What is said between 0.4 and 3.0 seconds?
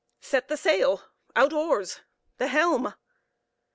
the sail; out oars; the helm!"